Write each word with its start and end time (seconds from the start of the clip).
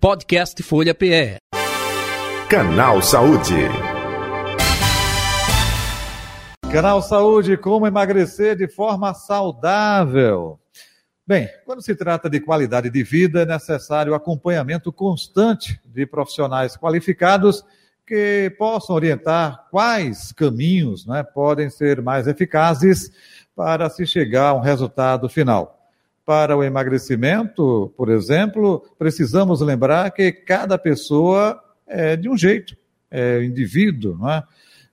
Podcast 0.00 0.62
Folha 0.62 0.94
PE. 0.94 1.36
Canal 2.48 3.02
Saúde. 3.02 3.68
Canal 6.72 7.02
Saúde, 7.02 7.58
como 7.58 7.86
emagrecer 7.86 8.56
de 8.56 8.66
forma 8.66 9.12
saudável. 9.12 10.58
Bem, 11.26 11.50
quando 11.66 11.82
se 11.82 11.94
trata 11.94 12.30
de 12.30 12.40
qualidade 12.40 12.88
de 12.88 13.02
vida, 13.02 13.42
é 13.42 13.44
necessário 13.44 14.14
acompanhamento 14.14 14.90
constante 14.90 15.78
de 15.84 16.06
profissionais 16.06 16.78
qualificados 16.78 17.62
que 18.06 18.56
possam 18.58 18.96
orientar 18.96 19.66
quais 19.70 20.32
caminhos 20.32 21.06
né, 21.06 21.22
podem 21.22 21.68
ser 21.68 22.00
mais 22.00 22.26
eficazes 22.26 23.12
para 23.54 23.90
se 23.90 24.06
chegar 24.06 24.48
a 24.48 24.54
um 24.54 24.60
resultado 24.60 25.28
final. 25.28 25.79
Para 26.30 26.56
o 26.56 26.62
emagrecimento, 26.62 27.92
por 27.96 28.08
exemplo, 28.08 28.84
precisamos 28.96 29.60
lembrar 29.60 30.12
que 30.12 30.30
cada 30.30 30.78
pessoa 30.78 31.60
é 31.84 32.14
de 32.14 32.28
um 32.28 32.36
jeito, 32.36 32.76
é 33.10 33.42
indivíduo, 33.42 34.16
não 34.16 34.30
é? 34.30 34.44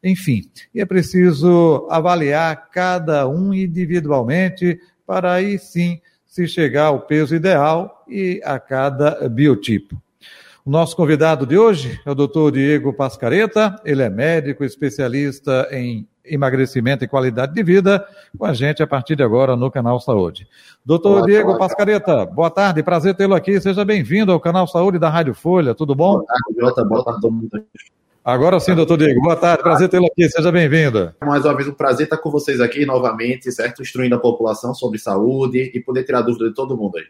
Enfim, 0.04 0.50
e 0.74 0.82
é 0.82 0.86
preciso 0.88 1.88
avaliar 1.92 2.72
cada 2.72 3.28
um 3.28 3.54
individualmente 3.54 4.80
para 5.06 5.34
aí 5.34 5.60
sim 5.60 6.02
se 6.26 6.48
chegar 6.48 6.86
ao 6.86 7.02
peso 7.02 7.36
ideal 7.36 8.04
e 8.08 8.42
a 8.44 8.60
cada 8.60 9.30
biotipo. 9.30 9.96
O 10.66 10.72
nosso 10.72 10.96
convidado 10.96 11.46
de 11.46 11.56
hoje 11.56 12.02
é 12.04 12.10
o 12.10 12.16
doutor 12.16 12.52
Diego 12.52 12.92
Pascareta, 12.94 13.76
ele 13.86 14.02
é 14.02 14.10
médico 14.10 14.64
especialista 14.64 15.68
em 15.72 16.08
emagrecimento 16.28 17.04
e 17.04 17.08
qualidade 17.08 17.54
de 17.54 17.64
vida, 17.64 18.06
com 18.38 18.46
a 18.46 18.54
gente 18.54 18.84
a 18.84 18.88
partir 18.88 19.16
de 19.16 19.24
agora 19.24 19.56
no 19.56 19.72
Canal 19.72 20.00
Saúde. 20.00 20.48
Doutor 20.86 21.26
Diego 21.26 21.58
Pascareta, 21.58 22.26
boa 22.26 22.50
tarde, 22.50 22.84
prazer 22.84 23.16
tê-lo 23.16 23.36
aqui, 23.36 23.60
seja 23.60 23.84
bem-vindo 23.84 24.32
ao 24.32 24.40
Canal 24.40 24.68
Saúde 24.68 25.00
da 25.00 25.10
Rádio 25.10 25.34
Folha, 25.34 25.74
tudo 25.74 25.96
bom? 25.96 26.14
Boa 26.14 26.26
tarde, 26.26 26.60
Jota, 26.60 26.84
boa 26.84 27.04
tarde 27.04 27.22
todo 27.22 27.34
mundo. 27.34 27.50
Agora 28.24 28.60
sim, 28.60 28.76
doutor 28.76 28.98
Diego. 28.98 29.22
Boa 29.22 29.38
tarde, 29.38 29.64
prazer 29.64 29.88
tê-lo 29.88 30.06
aqui, 30.06 30.30
seja 30.30 30.52
bem-vindo. 30.52 31.14
Mais 31.22 31.46
uma 31.46 31.56
vez, 31.56 31.70
um 31.70 31.74
prazer 31.74 32.08
estar 32.08 32.18
com 32.18 32.30
vocês 32.30 32.60
aqui 32.60 32.86
novamente, 32.86 33.50
certo? 33.54 33.82
Instruindo 33.82 34.16
a 34.16 34.20
população 34.20 34.74
sobre 34.74 35.00
saúde 35.00 35.72
e 35.74 35.80
poder 35.80 36.04
tirar 36.04 36.24
dúvida 36.24 36.50
de 36.50 36.54
todo 36.54 36.76
mundo 36.76 36.98
aí. 36.98 37.06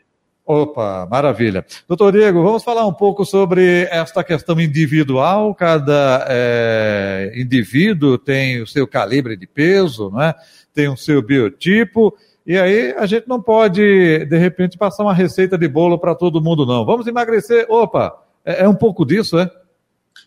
Opa, 0.48 1.06
maravilha. 1.12 1.66
Doutor 1.90 2.14
Diego, 2.14 2.42
vamos 2.42 2.64
falar 2.64 2.86
um 2.88 2.94
pouco 2.94 3.26
sobre 3.26 3.84
esta 3.92 4.24
questão 4.24 4.58
individual. 4.62 5.54
Cada 5.54 6.26
é, 6.30 7.34
indivíduo 7.36 8.18
tem 8.18 8.62
o 8.62 8.66
seu 8.66 8.88
calibre 8.88 9.36
de 9.36 9.46
peso, 9.46 10.10
não 10.10 10.22
é? 10.22 10.34
tem 10.74 10.88
o 10.88 10.96
seu 10.96 11.22
biotipo, 11.22 12.16
e 12.46 12.58
aí 12.58 12.94
a 12.94 13.06
gente 13.06 13.28
não 13.28 13.42
pode, 13.42 14.26
de 14.26 14.38
repente, 14.38 14.78
passar 14.78 15.04
uma 15.04 15.14
receita 15.14 15.58
de 15.58 15.68
bolo 15.68 16.00
para 16.00 16.16
todo 16.16 16.42
mundo, 16.42 16.66
não. 16.66 16.86
Vamos 16.86 17.08
emagrecer? 17.08 17.66
Opa, 17.68 18.18
é, 18.46 18.64
é 18.64 18.70
um 18.70 18.76
pouco 18.76 19.04
disso, 19.04 19.38
é? 19.38 19.52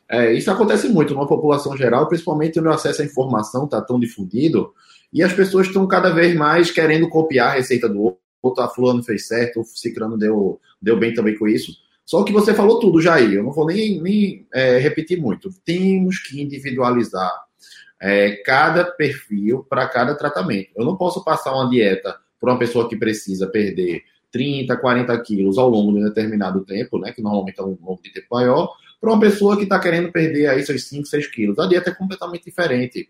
É, 0.07 0.35
isso 0.35 0.51
acontece 0.51 0.87
muito 0.89 1.15
na 1.15 1.25
população 1.25 1.75
geral, 1.75 2.09
principalmente 2.09 2.61
no 2.61 2.71
acesso 2.71 3.01
à 3.01 3.07
informação 3.07 3.65
está 3.65 3.81
tão 3.81 3.99
difundido, 3.99 4.75
e 5.11 5.23
as 5.23 5.33
pessoas 5.33 5.69
estão 5.69 5.87
cada 5.87 6.11
vez 6.11 6.35
mais 6.35 6.71
querendo 6.71 7.09
copiar 7.09 7.53
a 7.53 7.55
receita 7.55 7.89
do 7.89 8.19
outro, 8.43 8.63
a 8.63 8.69
fulano 8.69 9.03
fez 9.03 9.27
certo, 9.27 9.61
o 9.61 9.65
ciclano 9.65 10.17
deu, 10.17 10.61
deu 10.81 10.99
bem 10.99 11.13
também 11.15 11.37
com 11.37 11.47
isso. 11.47 11.73
Só 12.05 12.25
que 12.25 12.33
você 12.33 12.53
falou 12.53 12.81
tudo, 12.81 13.01
Jair, 13.01 13.35
eu 13.35 13.45
não 13.45 13.53
vou 13.53 13.67
nem, 13.67 14.01
nem 14.01 14.47
é, 14.53 14.79
repetir 14.79 15.21
muito. 15.21 15.51
Temos 15.65 16.19
que 16.19 16.43
individualizar 16.43 17.31
é, 18.01 18.37
cada 18.45 18.85
perfil 18.85 19.65
para 19.69 19.87
cada 19.87 20.15
tratamento. 20.15 20.71
Eu 20.77 20.85
não 20.85 20.97
posso 20.97 21.23
passar 21.23 21.53
uma 21.53 21.71
dieta 21.71 22.17
para 22.41 22.53
uma 22.53 22.59
pessoa 22.59 22.89
que 22.89 22.97
precisa 22.97 23.47
perder 23.47 24.03
30, 24.33 24.77
40 24.77 25.21
quilos 25.23 25.59
ao 25.59 25.69
longo 25.69 25.93
de 25.93 25.99
um 25.99 26.05
determinado 26.05 26.65
tempo, 26.65 26.99
né, 26.99 27.13
que 27.13 27.23
normalmente 27.23 27.61
é 27.61 27.63
um 27.63 27.77
longo 27.81 28.01
de 28.03 28.13
tempo 28.13 28.27
maior, 28.31 28.73
para 29.01 29.11
uma 29.11 29.21
pessoa 29.21 29.57
que 29.57 29.65
está 29.65 29.79
querendo 29.79 30.11
perder 30.13 30.49
aí 30.49 30.65
seus 30.65 30.85
5, 30.89 31.07
6 31.07 31.27
quilos. 31.29 31.59
A 31.59 31.67
dieta 31.67 31.91
é 31.91 31.95
completamente 31.95 32.45
diferente. 32.45 33.09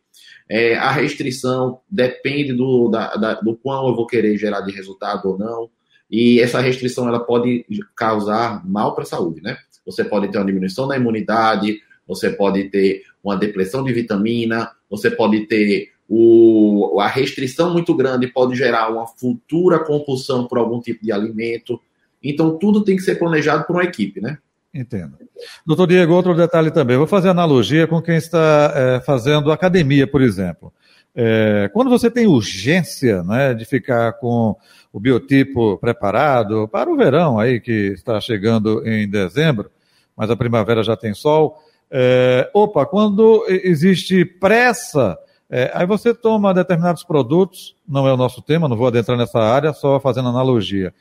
É, 0.53 0.75
a 0.75 0.91
restrição 0.91 1.79
depende 1.89 2.53
do, 2.53 2.89
da, 2.89 3.15
da, 3.15 3.35
do 3.35 3.55
quão 3.55 3.87
eu 3.87 3.95
vou 3.95 4.05
querer 4.05 4.37
gerar 4.37 4.63
de 4.63 4.73
resultado 4.73 5.29
ou 5.29 5.39
não. 5.39 5.71
E 6.11 6.41
essa 6.41 6.61
restrição 6.61 7.07
ela 7.07 7.21
pode 7.21 7.65
causar 7.95 8.69
mal 8.69 8.93
para 8.93 9.05
a 9.05 9.07
saúde, 9.07 9.41
né? 9.41 9.57
Você 9.87 10.03
pode 10.03 10.29
ter 10.29 10.39
uma 10.39 10.45
diminuição 10.45 10.89
da 10.89 10.97
imunidade, 10.97 11.79
você 12.05 12.31
pode 12.31 12.65
ter 12.65 13.05
uma 13.23 13.37
depressão 13.37 13.85
de 13.85 13.93
vitamina, 13.93 14.73
você 14.91 15.09
pode 15.09 15.47
ter 15.47 15.93
o, 16.09 16.99
a 17.01 17.07
restrição 17.07 17.73
muito 17.73 17.95
grande, 17.95 18.27
pode 18.27 18.57
gerar 18.57 18.91
uma 18.91 19.07
futura 19.07 19.79
compulsão 19.79 20.49
por 20.49 20.59
algum 20.59 20.81
tipo 20.81 21.05
de 21.05 21.13
alimento. 21.13 21.81
Então, 22.21 22.59
tudo 22.59 22.83
tem 22.83 22.97
que 22.97 23.03
ser 23.03 23.15
planejado 23.15 23.65
por 23.65 23.77
uma 23.77 23.85
equipe, 23.85 24.21
né? 24.21 24.39
Entendo. 24.73 25.19
Doutor 25.67 25.87
Diego, 25.89 26.15
outro 26.15 26.35
detalhe 26.35 26.71
também. 26.71 26.97
vou 26.97 27.07
fazer 27.07 27.29
analogia 27.29 27.87
com 27.87 28.01
quem 28.01 28.17
está 28.17 28.73
é, 28.75 29.01
fazendo 29.01 29.51
academia, 29.51 30.07
por 30.07 30.23
exemplo. 30.23 30.73
É, 31.15 31.69
quando 31.73 31.91
você 31.91 32.09
tem 32.09 32.27
urgência 32.27 33.23
né, 33.25 33.53
de 33.53 33.65
ficar 33.65 34.13
com 34.15 34.57
o 34.93 35.01
biotipo 35.01 35.77
preparado 35.79 36.69
para 36.69 36.89
o 36.89 36.97
verão 36.97 37.39
aí 37.39 37.61
que 37.61 37.93
está 37.93 38.21
chegando 38.21 38.87
em 38.87 39.09
dezembro, 39.09 39.71
mas 40.17 40.31
a 40.31 40.37
primavera 40.37 40.85
já 40.85 40.97
tem 40.97 41.15
sol. 41.15 41.59
É, 41.91 42.49
opa, 42.55 42.87
quando 42.87 43.45
existe 43.49 44.25
pressa, 44.25 45.19
é, 45.51 45.73
aí 45.75 45.85
você 45.85 46.15
toma 46.15 46.55
determinados 46.55 47.03
produtos, 47.03 47.75
não 47.89 48.07
é 48.07 48.13
o 48.13 48.17
nosso 48.17 48.41
tema, 48.41 48.69
não 48.69 48.77
vou 48.77 48.87
adentrar 48.87 49.19
nessa 49.19 49.41
área, 49.41 49.73
só 49.73 49.99
fazendo 49.99 50.29
analogia. 50.29 50.95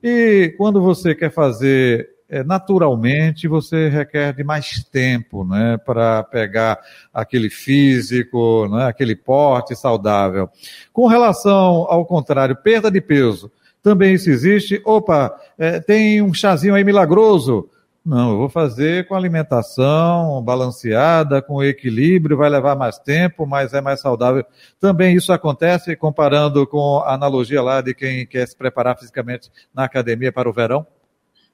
E 0.00 0.54
quando 0.56 0.80
você 0.80 1.12
quer 1.12 1.32
fazer 1.32 2.08
naturalmente 2.44 3.46
você 3.46 3.88
requer 3.88 4.32
de 4.32 4.42
mais 4.42 4.82
tempo, 4.84 5.44
né, 5.44 5.78
para 5.78 6.22
pegar 6.24 6.78
aquele 7.12 7.48
físico, 7.48 8.68
né, 8.68 8.86
aquele 8.86 9.14
porte 9.14 9.76
saudável. 9.76 10.48
Com 10.92 11.06
relação 11.06 11.86
ao 11.88 12.04
contrário, 12.04 12.56
perda 12.56 12.90
de 12.90 13.00
peso, 13.00 13.50
também 13.82 14.14
isso 14.14 14.28
existe. 14.28 14.82
Opa, 14.84 15.32
é, 15.56 15.78
tem 15.78 16.20
um 16.20 16.34
chazinho 16.34 16.74
aí 16.74 16.82
milagroso. 16.82 17.70
Não, 18.04 18.30
eu 18.30 18.38
vou 18.38 18.48
fazer 18.48 19.06
com 19.06 19.14
alimentação 19.16 20.40
balanceada, 20.42 21.42
com 21.42 21.62
equilíbrio, 21.62 22.36
vai 22.36 22.48
levar 22.48 22.76
mais 22.76 22.98
tempo, 22.98 23.46
mas 23.46 23.74
é 23.74 23.80
mais 23.80 24.00
saudável. 24.00 24.44
Também 24.78 25.16
isso 25.16 25.32
acontece 25.32 25.96
comparando 25.96 26.66
com 26.66 26.98
a 27.04 27.14
analogia 27.14 27.60
lá 27.60 27.80
de 27.80 27.94
quem 27.94 28.26
quer 28.26 28.46
se 28.46 28.56
preparar 28.56 28.96
fisicamente 28.96 29.50
na 29.74 29.84
academia 29.84 30.32
para 30.32 30.48
o 30.48 30.52
verão? 30.52 30.86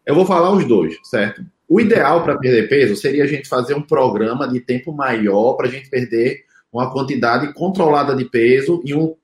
Eu 0.05 0.15
vou 0.15 0.27
falar 0.27 0.53
os 0.53 0.67
dois, 0.67 0.97
certo? 1.05 1.45
O 1.69 1.81
ideal 1.81 2.23
para 2.23 2.39
perder 2.39 2.69
peso 2.69 2.97
seria 2.97 3.25
a 3.25 3.27
gente 3.27 3.49
fazer 3.49 3.75
um 3.75 3.83
programa 3.83 4.49
de 4.49 4.61
tempo 4.61 4.93
maior 4.93 5.55
para 5.55 5.69
a 5.69 5.71
gente 5.71 5.89
perder 5.89 6.45
uma 6.73 6.91
quantidade 6.91 7.53
controlada 7.55 8.15
de 8.15 8.25
peso 8.25 8.83
em 8.85 8.95
um, 8.95 9.15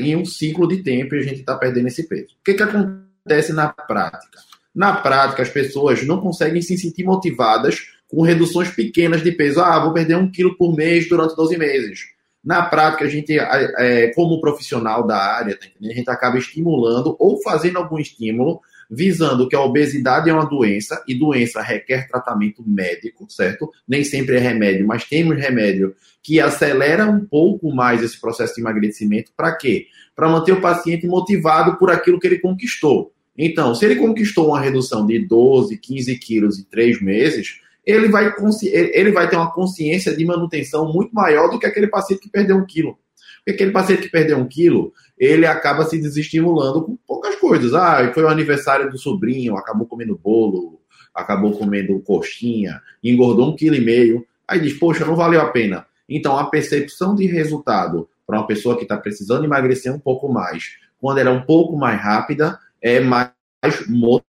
em 0.00 0.16
um 0.16 0.24
ciclo 0.24 0.68
de 0.68 0.82
tempo 0.82 1.14
e 1.14 1.18
a 1.18 1.22
gente 1.22 1.40
está 1.40 1.56
perdendo 1.56 1.88
esse 1.88 2.06
peso. 2.08 2.34
O 2.40 2.44
que, 2.44 2.54
que 2.54 2.62
acontece 2.62 3.52
na 3.52 3.68
prática? 3.68 4.38
Na 4.74 4.92
prática, 4.92 5.42
as 5.42 5.48
pessoas 5.48 6.06
não 6.06 6.20
conseguem 6.20 6.60
se 6.60 6.76
sentir 6.76 7.02
motivadas 7.02 7.86
com 8.08 8.22
reduções 8.22 8.70
pequenas 8.70 9.22
de 9.22 9.32
peso. 9.32 9.60
Ah, 9.60 9.80
vou 9.80 9.92
perder 9.92 10.16
um 10.16 10.30
quilo 10.30 10.56
por 10.56 10.76
mês 10.76 11.08
durante 11.08 11.34
12 11.34 11.56
meses. 11.56 12.00
Na 12.44 12.62
prática, 12.62 13.04
a 13.04 13.08
gente, 13.08 13.36
é, 13.38 14.12
como 14.14 14.40
profissional 14.40 15.04
da 15.04 15.16
área, 15.16 15.58
tá 15.58 15.66
a 15.82 15.92
gente 15.92 16.10
acaba 16.10 16.38
estimulando 16.38 17.16
ou 17.18 17.42
fazendo 17.42 17.78
algum 17.78 17.98
estímulo 17.98 18.60
visando 18.90 19.48
que 19.48 19.56
a 19.56 19.60
obesidade 19.60 20.30
é 20.30 20.32
uma 20.32 20.48
doença 20.48 21.02
e 21.06 21.14
doença 21.14 21.60
requer 21.60 22.08
tratamento 22.08 22.62
médico, 22.66 23.26
certo? 23.28 23.70
Nem 23.86 24.04
sempre 24.04 24.36
é 24.36 24.38
remédio, 24.38 24.86
mas 24.86 25.04
temos 25.04 25.36
remédio 25.36 25.94
que 26.22 26.40
acelera 26.40 27.06
um 27.06 27.24
pouco 27.24 27.72
mais 27.74 28.02
esse 28.02 28.20
processo 28.20 28.54
de 28.54 28.60
emagrecimento. 28.60 29.30
Para 29.36 29.54
quê? 29.54 29.86
Para 30.14 30.28
manter 30.28 30.52
o 30.52 30.60
paciente 30.60 31.06
motivado 31.06 31.76
por 31.78 31.90
aquilo 31.90 32.18
que 32.18 32.26
ele 32.26 32.38
conquistou. 32.38 33.12
Então, 33.38 33.74
se 33.74 33.84
ele 33.84 33.96
conquistou 33.96 34.48
uma 34.48 34.60
redução 34.60 35.06
de 35.06 35.18
12, 35.18 35.76
15 35.76 36.18
quilos 36.18 36.58
em 36.58 36.64
três 36.64 37.00
meses, 37.00 37.60
ele 37.84 38.08
vai, 38.08 38.34
ele 38.62 39.12
vai 39.12 39.28
ter 39.28 39.36
uma 39.36 39.52
consciência 39.52 40.16
de 40.16 40.24
manutenção 40.24 40.92
muito 40.92 41.14
maior 41.14 41.48
do 41.48 41.58
que 41.58 41.66
aquele 41.66 41.86
paciente 41.86 42.22
que 42.22 42.28
perdeu 42.28 42.56
um 42.56 42.66
quilo. 42.66 42.98
Porque 43.46 43.62
aquele 43.62 43.70
paciente 43.70 44.02
que 44.02 44.08
perdeu 44.08 44.38
um 44.38 44.48
quilo, 44.48 44.92
ele 45.16 45.46
acaba 45.46 45.84
se 45.84 45.96
desestimulando 45.96 46.82
com 46.82 46.96
poucas 47.06 47.36
coisas. 47.36 47.72
Ah, 47.74 48.10
foi 48.12 48.24
o 48.24 48.28
aniversário 48.28 48.90
do 48.90 48.98
sobrinho, 48.98 49.56
acabou 49.56 49.86
comendo 49.86 50.18
bolo, 50.20 50.80
acabou 51.14 51.56
comendo 51.56 52.00
coxinha, 52.00 52.82
engordou 53.04 53.48
um 53.48 53.54
quilo 53.54 53.76
e 53.76 53.80
meio. 53.80 54.26
Aí 54.48 54.58
diz, 54.58 54.72
poxa, 54.76 55.06
não 55.06 55.14
valeu 55.14 55.40
a 55.40 55.52
pena. 55.52 55.86
Então, 56.08 56.36
a 56.36 56.50
percepção 56.50 57.14
de 57.14 57.24
resultado 57.26 58.08
para 58.26 58.36
uma 58.36 58.48
pessoa 58.48 58.76
que 58.76 58.82
está 58.82 58.96
precisando 58.96 59.44
emagrecer 59.44 59.94
um 59.94 60.00
pouco 60.00 60.28
mais, 60.28 60.72
quando 61.00 61.18
ela 61.18 61.30
é 61.30 61.32
um 61.32 61.42
pouco 61.42 61.76
mais 61.76 62.00
rápida, 62.00 62.58
é 62.82 62.98
mais 62.98 63.30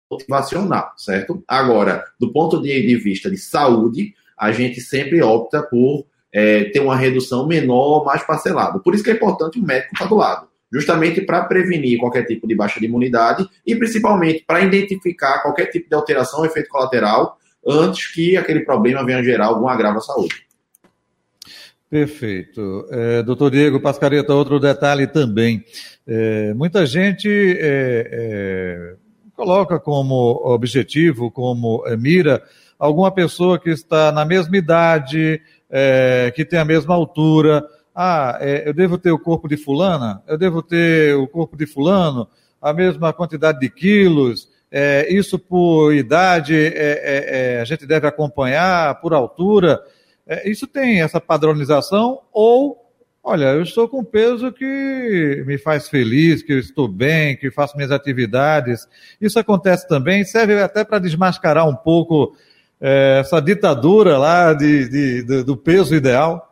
motivacional, 0.09 0.93
certo? 0.97 1.43
Agora, 1.49 2.05
do 2.19 2.33
ponto 2.33 2.62
de 2.62 2.97
vista 2.97 3.29
de 3.29 3.39
saúde, 3.39 4.15
a 4.39 4.53
gente 4.53 4.81
sempre 4.81 5.21
opta 5.21 5.65
por 5.65 6.07
é, 6.32 6.65
ter 6.65 6.81
uma 6.81 6.97
redução 6.97 7.47
menor, 7.47 8.05
mais 8.05 8.23
parcelada. 8.23 8.79
Por 8.79 8.94
isso 8.94 9.05
que 9.05 9.11
é 9.11 9.15
importante 9.15 9.59
o 9.59 9.62
médico 9.62 9.94
estar 9.94 10.06
do 10.06 10.17
lado 10.17 10.50
justamente 10.73 11.21
para 11.21 11.44
prevenir 11.44 11.99
qualquer 11.99 12.25
tipo 12.25 12.47
de 12.47 12.55
baixa 12.55 12.79
de 12.79 12.87
imunidade 12.87 13.49
e 13.67 13.75
principalmente 13.75 14.44
para 14.47 14.61
identificar 14.61 15.41
qualquer 15.43 15.67
tipo 15.67 15.88
de 15.88 15.94
alteração, 15.94 16.44
efeito 16.44 16.69
colateral 16.69 17.37
antes 17.67 18.12
que 18.12 18.37
aquele 18.37 18.61
problema 18.61 19.05
venha 19.05 19.23
gerar 19.23 19.47
algum 19.47 19.69
agravo 19.69 19.99
à 19.99 20.00
saúde. 20.00 20.47
Perfeito. 21.91 22.87
É, 22.88 23.23
doutor 23.23 23.50
Diego 23.50 23.81
Pascareta, 23.81 24.33
outro 24.33 24.61
detalhe 24.61 25.09
também. 25.09 25.65
É, 26.06 26.55
muita 26.55 26.87
gente 26.87 27.29
é, 27.29 28.09
é 28.12 28.94
coloca 29.35 29.81
como 29.81 30.41
objetivo, 30.44 31.31
como 31.31 31.83
é, 31.87 31.97
mira, 31.97 32.43
alguma 32.79 33.11
pessoa 33.11 33.59
que 33.59 33.71
está 33.71 34.12
na 34.12 34.25
mesma 34.25 34.56
idade, 34.56 35.41
é, 35.70 36.32
que 36.34 36.44
tem 36.44 36.58
a 36.58 36.64
mesma 36.64 36.94
altura. 36.94 37.64
Ah, 37.94 38.38
eu 38.64 38.75
devo 38.75 38.99
ter 38.99 39.11
o 39.11 39.19
corpo 39.19 39.49
de 39.49 39.56
fulana? 39.56 40.22
Eu 40.26 40.38
devo 40.38 40.62
ter 40.62 41.14
o 41.17 41.26
corpo 41.28 41.56
de 41.56 41.67
fulano? 41.67 42.28
A 42.61 42.72
mesma 42.72 43.12
quantidade 43.12 43.61
de 43.61 43.70
quilos? 43.70 44.49
isso 45.08 45.37
por 45.37 45.93
idade 45.93 46.72
a 47.61 47.64
gente 47.64 47.84
deve 47.87 48.06
acompanhar, 48.06 49.00
por 49.00 49.12
altura? 49.12 49.81
É, 50.31 50.49
isso 50.49 50.64
tem 50.64 51.02
essa 51.02 51.20
padronização 51.20 52.20
ou, 52.32 52.78
olha, 53.20 53.46
eu 53.46 53.62
estou 53.62 53.88
com 53.88 54.05
peso 54.05 54.52
que 54.52 55.43
me 55.44 55.58
faz 55.58 55.88
feliz, 55.88 56.40
que 56.40 56.52
eu 56.52 56.58
estou 56.61 56.87
bem, 56.87 57.37
que 57.37 57.50
faço 57.50 57.76
minhas 57.76 57.90
atividades. 57.90 58.87
Isso 59.20 59.40
acontece 59.40 59.88
também, 59.88 60.23
serve 60.23 60.62
até 60.62 60.84
para 60.84 61.00
desmascarar 61.00 61.69
um 61.69 61.75
pouco 61.75 62.37
é, 62.81 63.19
essa 63.21 63.41
ditadura 63.41 64.17
lá 64.17 64.55
de, 64.55 64.88
de, 64.88 65.23
de, 65.23 65.43
do 65.43 65.56
peso 65.56 65.94
ideal. 65.94 66.47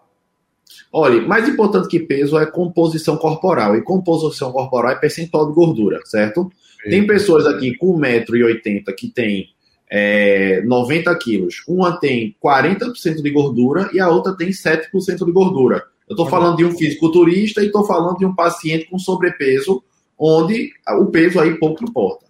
Olha, 0.92 1.20
mais 1.22 1.48
importante 1.48 1.88
que 1.88 2.00
peso 2.00 2.38
é 2.38 2.46
composição 2.46 3.16
corporal. 3.16 3.76
E 3.76 3.82
composição 3.82 4.52
corporal 4.52 4.92
é 4.92 4.96
percentual 4.96 5.46
de 5.48 5.54
gordura, 5.54 6.00
certo? 6.04 6.50
Sim. 6.82 6.90
Tem 6.90 7.06
pessoas 7.06 7.46
aqui 7.46 7.76
com 7.76 7.98
1,80m 7.98 8.94
que 8.96 9.08
tem 9.08 9.48
é, 9.90 10.62
90 10.62 11.14
quilos. 11.16 11.62
Uma 11.66 11.98
tem 11.98 12.34
40% 12.42 13.22
de 13.22 13.30
gordura 13.30 13.90
e 13.92 14.00
a 14.00 14.08
outra 14.08 14.36
tem 14.36 14.48
7% 14.48 15.24
de 15.24 15.32
gordura. 15.32 15.84
Eu 16.08 16.14
estou 16.14 16.26
falando 16.26 16.56
de 16.56 16.64
um 16.64 16.72
fisiculturista 16.72 17.62
e 17.62 17.66
estou 17.66 17.84
falando 17.84 18.16
de 18.18 18.24
um 18.24 18.34
paciente 18.34 18.86
com 18.86 18.98
sobrepeso, 18.98 19.82
onde 20.18 20.70
o 20.98 21.06
peso 21.06 21.38
aí 21.38 21.54
pouco 21.58 21.84
importa. 21.84 22.27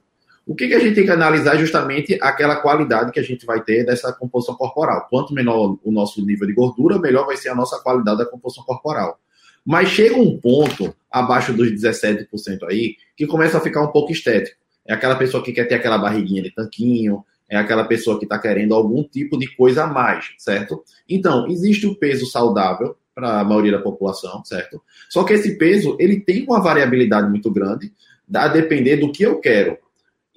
O 0.49 0.55
que, 0.55 0.67
que 0.67 0.75
a 0.75 0.79
gente 0.79 0.95
tem 0.95 1.05
que 1.05 1.11
analisar 1.11 1.57
é 1.57 1.59
justamente 1.59 2.19
aquela 2.23 2.57
qualidade 2.57 3.13
que 3.13 3.21
a 3.21 3.23
gente 3.23 3.45
vai 3.45 3.63
ter 3.63 3.85
dessa 3.85 4.11
composição 4.15 4.55
corporal. 4.55 5.07
Quanto 5.11 5.35
menor 5.35 5.77
o 5.85 5.93
nosso 5.93 6.25
nível 6.25 6.47
de 6.47 6.55
gordura, 6.55 6.99
melhor 6.99 7.27
vai 7.27 7.37
ser 7.37 7.51
a 7.51 7.55
nossa 7.55 7.79
qualidade 7.81 8.17
da 8.17 8.25
composição 8.25 8.65
corporal. 8.65 9.21
Mas 9.63 9.91
chega 9.91 10.17
um 10.17 10.41
ponto, 10.41 10.97
abaixo 11.13 11.53
dos 11.53 11.71
17% 11.71 12.29
aí, 12.67 12.97
que 13.15 13.27
começa 13.27 13.59
a 13.59 13.61
ficar 13.61 13.83
um 13.83 13.93
pouco 13.93 14.11
estético. 14.11 14.57
É 14.87 14.95
aquela 14.95 15.17
pessoa 15.17 15.45
que 15.45 15.53
quer 15.53 15.67
ter 15.67 15.75
aquela 15.75 15.99
barriguinha 15.99 16.43
de 16.43 16.51
tanquinho, 16.51 17.23
é 17.47 17.59
aquela 17.59 17.85
pessoa 17.85 18.19
que 18.19 18.25
está 18.25 18.39
querendo 18.39 18.75
algum 18.75 19.05
tipo 19.05 19.39
de 19.39 19.55
coisa 19.55 19.85
a 19.85 19.87
mais, 19.87 20.31
certo? 20.39 20.83
Então, 21.07 21.47
existe 21.47 21.87
o 21.87 21.95
peso 21.95 22.25
saudável 22.25 22.97
para 23.15 23.41
a 23.41 23.45
maioria 23.45 23.73
da 23.73 23.83
população, 23.83 24.43
certo? 24.47 24.81
Só 25.11 25.25
que 25.25 25.35
esse 25.35 25.59
peso, 25.59 25.95
ele 26.01 26.21
tem 26.21 26.45
uma 26.45 26.63
variabilidade 26.63 27.29
muito 27.29 27.51
grande, 27.51 27.93
a 28.33 28.49
depender 28.49 28.97
do 28.97 29.13
que 29.13 29.25
eu 29.25 29.39
quero. 29.41 29.77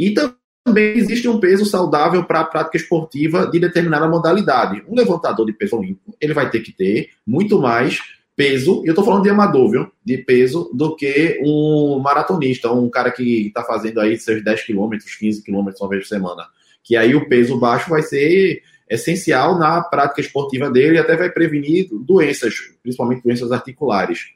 E 0.01 0.13
também 0.13 0.97
existe 0.97 1.27
um 1.27 1.39
peso 1.39 1.65
saudável 1.65 2.23
para 2.23 2.41
a 2.41 2.45
prática 2.45 2.77
esportiva 2.77 3.45
de 3.45 3.59
determinada 3.59 4.07
modalidade. 4.07 4.83
Um 4.87 4.95
levantador 4.95 5.45
de 5.45 5.53
peso 5.53 5.77
olímpico, 5.77 6.15
ele 6.19 6.33
vai 6.33 6.49
ter 6.49 6.61
que 6.61 6.71
ter 6.71 7.09
muito 7.25 7.59
mais 7.59 7.99
peso, 8.35 8.81
e 8.83 8.87
eu 8.87 8.91
estou 8.91 9.05
falando 9.05 9.23
de 9.23 9.29
amador, 9.29 9.69
viu? 9.69 9.91
De 10.03 10.17
peso, 10.17 10.71
do 10.73 10.95
que 10.95 11.39
um 11.43 11.99
maratonista, 11.99 12.71
um 12.71 12.89
cara 12.89 13.11
que 13.11 13.47
está 13.47 13.63
fazendo 13.63 13.99
aí 13.99 14.17
seus 14.17 14.43
10 14.43 14.63
quilômetros, 14.63 15.15
15 15.15 15.43
quilômetros 15.43 15.79
uma 15.79 15.89
vez 15.89 16.03
por 16.03 16.09
semana 16.09 16.43
que 16.83 16.95
aí 16.95 17.15
o 17.15 17.27
peso 17.27 17.59
baixo 17.59 17.89
vai 17.89 18.01
ser 18.01 18.63
essencial 18.89 19.57
na 19.57 19.81
prática 19.81 20.21
esportiva 20.21 20.69
dele 20.69 20.95
e 20.95 20.99
até 20.99 21.15
vai 21.15 21.29
prevenir 21.29 21.87
doenças, 21.91 22.55
principalmente 22.83 23.23
doenças 23.23 23.51
articulares. 23.51 24.31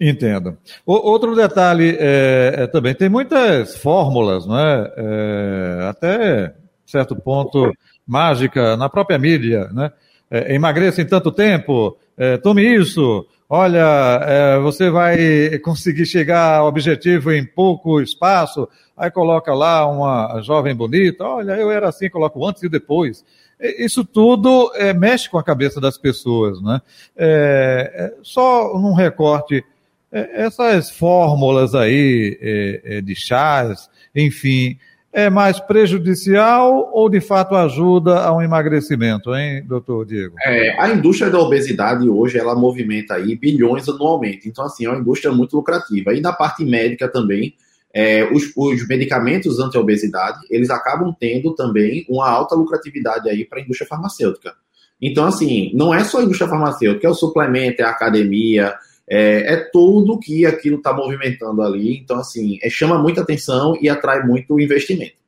Entendo. 0.00 0.56
O, 0.84 0.94
outro 0.94 1.34
detalhe 1.34 1.96
é, 1.98 2.54
é, 2.58 2.66
também 2.66 2.94
tem 2.94 3.08
muitas 3.08 3.76
fórmulas, 3.76 4.46
não 4.46 4.58
é? 4.58 4.92
é 4.96 5.88
até 5.88 6.54
certo 6.86 7.14
ponto 7.14 7.72
mágica 8.06 8.76
na 8.76 8.88
própria 8.88 9.18
mídia, 9.18 9.68
né? 9.72 9.92
É, 10.30 10.54
emagreça 10.54 11.02
em 11.02 11.06
tanto 11.06 11.32
tempo, 11.32 11.96
é, 12.16 12.36
tome 12.36 12.62
isso, 12.62 13.26
olha, 13.48 14.20
é, 14.22 14.58
você 14.60 14.88
vai 14.88 15.58
conseguir 15.58 16.06
chegar 16.06 16.58
ao 16.58 16.68
objetivo 16.68 17.32
em 17.32 17.44
pouco 17.44 18.00
espaço, 18.00 18.68
aí 18.96 19.10
coloca 19.10 19.52
lá 19.52 19.86
uma 19.88 20.40
jovem 20.40 20.74
bonita, 20.74 21.24
olha, 21.24 21.52
eu 21.52 21.70
era 21.70 21.88
assim, 21.88 22.08
coloco 22.08 22.46
antes 22.46 22.62
e 22.62 22.68
depois. 22.68 23.24
Isso 23.60 24.04
tudo 24.04 24.72
é, 24.74 24.94
mexe 24.94 25.28
com 25.28 25.38
a 25.38 25.44
cabeça 25.44 25.80
das 25.80 25.98
pessoas, 25.98 26.60
né? 26.62 26.80
É, 27.16 27.92
é 27.94 28.14
só 28.22 28.78
num 28.78 28.94
recorte, 28.94 29.64
é, 30.10 30.44
essas 30.44 30.90
fórmulas 30.90 31.74
aí 31.74 32.38
é, 32.40 33.00
de 33.00 33.14
chás, 33.14 33.88
enfim, 34.14 34.78
é 35.12 35.28
mais 35.28 35.58
prejudicial 35.58 36.90
ou 36.92 37.08
de 37.08 37.20
fato 37.20 37.56
ajuda 37.56 38.20
a 38.20 38.34
um 38.34 38.40
emagrecimento, 38.40 39.34
hein, 39.34 39.64
doutor 39.66 40.06
Diego? 40.06 40.36
É, 40.42 40.80
a 40.80 40.88
indústria 40.90 41.30
da 41.30 41.38
obesidade 41.38 42.08
hoje 42.08 42.38
ela 42.38 42.54
movimenta 42.54 43.14
aí 43.14 43.34
bilhões 43.34 43.88
anualmente, 43.88 44.48
então 44.48 44.64
assim 44.64 44.86
é 44.86 44.88
uma 44.88 45.00
indústria 45.00 45.32
muito 45.32 45.56
lucrativa. 45.56 46.14
E 46.14 46.20
na 46.20 46.32
parte 46.32 46.64
médica 46.64 47.08
também, 47.08 47.54
é, 47.92 48.24
os, 48.32 48.52
os, 48.56 48.86
medicamentos 48.86 49.58
anti-obesidade 49.58 50.38
eles 50.48 50.70
acabam 50.70 51.14
tendo 51.18 51.54
também 51.54 52.06
uma 52.08 52.28
alta 52.28 52.54
lucratividade 52.54 53.28
aí 53.28 53.44
para 53.44 53.58
a 53.58 53.62
indústria 53.62 53.88
farmacêutica. 53.88 54.54
Então 55.00 55.26
assim, 55.26 55.72
não 55.74 55.92
é 55.92 56.04
só 56.04 56.18
a 56.18 56.22
indústria 56.22 56.48
farmacêutica, 56.48 57.06
é 57.06 57.10
o 57.10 57.14
suplemento, 57.14 57.82
é 57.82 57.84
a 57.84 57.90
academia, 57.90 58.74
é, 59.10 59.54
é 59.54 59.56
tudo 59.56 60.20
que 60.20 60.46
aquilo 60.46 60.76
está 60.76 60.92
movimentando 60.92 61.60
ali. 61.62 61.98
Então, 61.98 62.20
assim, 62.20 62.60
é, 62.62 62.70
chama 62.70 62.96
muita 62.96 63.22
atenção 63.22 63.76
e 63.82 63.88
atrai 63.88 64.24
muito 64.24 64.60
investimento. 64.60 65.18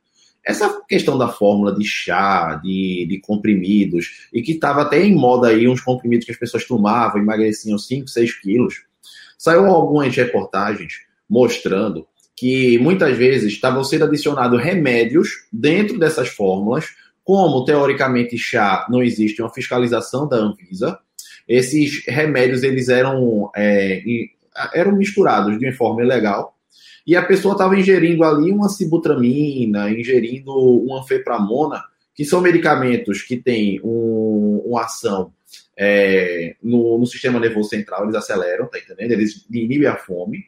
Essa 0.45 0.81
questão 0.87 1.17
da 1.17 1.27
fórmula 1.27 1.73
de 1.73 1.85
chá, 1.85 2.55
de, 2.63 3.05
de 3.07 3.19
comprimidos, 3.19 4.27
e 4.33 4.41
que 4.41 4.53
estava 4.53 4.81
até 4.81 5.03
em 5.03 5.13
moda 5.13 5.49
aí 5.49 5.67
uns 5.67 5.81
comprimidos 5.81 6.25
que 6.25 6.31
as 6.31 6.37
pessoas 6.37 6.65
tomavam, 6.65 7.21
emagreciam 7.21 7.77
5, 7.77 8.07
6 8.07 8.41
quilos, 8.41 8.75
saiu 9.37 9.65
algumas 9.65 10.15
reportagens 10.15 11.01
mostrando 11.29 12.07
que 12.35 12.77
muitas 12.79 13.17
vezes 13.17 13.53
estavam 13.53 13.83
sendo 13.83 14.05
adicionados 14.05 14.61
remédios 14.61 15.29
dentro 15.51 15.99
dessas 15.99 16.29
fórmulas, 16.29 16.87
como 17.23 17.63
teoricamente 17.63 18.37
chá 18.37 18.85
não 18.89 19.01
existe 19.01 19.41
uma 19.41 19.53
fiscalização 19.53 20.27
da 20.27 20.37
Anvisa, 20.37 20.99
esses 21.47 22.05
remédios 22.05 22.63
eles 22.63 22.89
eram, 22.89 23.49
é, 23.55 24.01
eram 24.73 24.95
misturados 24.95 25.57
de 25.57 25.65
uma 25.65 25.73
forma 25.73 26.01
ilegal 26.03 26.53
e 27.05 27.15
a 27.15 27.25
pessoa 27.25 27.53
estava 27.53 27.77
ingerindo 27.77 28.23
ali 28.23 28.51
uma 28.51 28.69
sibutramina, 28.69 29.89
ingerindo 29.91 30.51
uma 30.53 31.01
anfepramona, 31.01 31.83
que 32.15 32.23
são 32.23 32.39
medicamentos 32.41 33.21
que 33.21 33.37
têm 33.37 33.81
um, 33.83 34.61
uma 34.65 34.83
ação 34.83 35.33
é, 35.77 36.55
no, 36.63 36.97
no, 36.97 37.05
sistema 37.05 37.39
nervoso 37.39 37.69
central, 37.69 38.03
eles 38.03 38.15
aceleram, 38.15 38.67
tá 38.67 38.77
entendendo? 38.77 39.11
Eles 39.11 39.45
inibem 39.51 39.87
a 39.87 39.97
fome. 39.97 40.45